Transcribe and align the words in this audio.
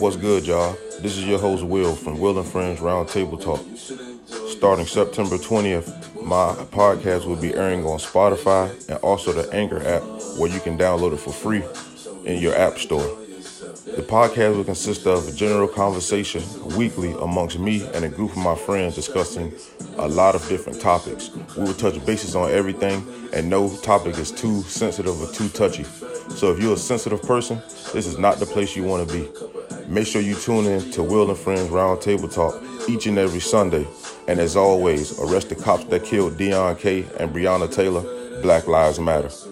What's 0.00 0.16
good, 0.16 0.46
y'all? 0.46 0.78
This 1.00 1.18
is 1.18 1.26
your 1.26 1.38
host, 1.38 1.62
Will, 1.62 1.94
from 1.94 2.18
Will 2.18 2.38
and 2.38 2.48
Friends 2.48 2.80
Roundtable 2.80 3.38
Talk. 3.38 3.60
Starting 4.48 4.86
September 4.86 5.36
20th, 5.36 6.22
my 6.24 6.54
podcast 6.70 7.26
will 7.26 7.36
be 7.36 7.54
airing 7.54 7.84
on 7.84 7.98
Spotify 7.98 8.70
and 8.88 8.98
also 9.00 9.30
the 9.34 9.54
Anchor 9.54 9.86
app, 9.86 10.02
where 10.38 10.50
you 10.50 10.58
can 10.60 10.78
download 10.78 11.12
it 11.12 11.18
for 11.18 11.32
free 11.32 11.62
in 12.24 12.40
your 12.40 12.56
app 12.56 12.78
store. 12.78 13.02
The 13.84 14.02
podcast 14.08 14.56
will 14.56 14.64
consist 14.64 15.06
of 15.06 15.28
a 15.28 15.32
general 15.32 15.68
conversation 15.68 16.42
weekly 16.78 17.12
amongst 17.20 17.58
me 17.58 17.86
and 17.92 18.02
a 18.02 18.08
group 18.08 18.30
of 18.30 18.38
my 18.38 18.54
friends 18.54 18.94
discussing 18.94 19.52
a 19.98 20.08
lot 20.08 20.34
of 20.34 20.48
different 20.48 20.80
topics. 20.80 21.28
We 21.58 21.64
will 21.64 21.74
touch 21.74 22.02
bases 22.06 22.34
on 22.34 22.50
everything, 22.50 23.06
and 23.34 23.50
no 23.50 23.76
topic 23.76 24.16
is 24.16 24.32
too 24.32 24.62
sensitive 24.62 25.20
or 25.20 25.30
too 25.34 25.50
touchy. 25.50 25.84
So 26.30 26.52
if 26.52 26.58
you're 26.58 26.72
a 26.72 26.78
sensitive 26.78 27.22
person, 27.22 27.60
this 27.92 28.06
is 28.06 28.16
not 28.16 28.38
the 28.38 28.46
place 28.46 28.74
you 28.74 28.84
want 28.84 29.06
to 29.06 29.14
be. 29.14 29.28
Make 29.90 30.06
sure 30.06 30.22
you 30.22 30.36
tune 30.36 30.66
in 30.66 30.92
to 30.92 31.02
Will 31.02 31.30
and 31.30 31.38
Friends 31.38 31.68
Roundtable 31.68 32.32
Talk 32.32 32.62
each 32.88 33.06
and 33.06 33.18
every 33.18 33.40
Sunday. 33.40 33.88
And 34.28 34.38
as 34.38 34.54
always, 34.54 35.18
arrest 35.18 35.48
the 35.48 35.56
cops 35.56 35.84
that 35.86 36.04
killed 36.04 36.34
Deon 36.34 36.78
K 36.78 37.04
and 37.18 37.34
Breonna 37.34 37.68
Taylor. 37.68 38.02
Black 38.40 38.68
Lives 38.68 39.00
Matter. 39.00 39.49